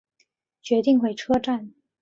[0.63, 1.75] 决定回车站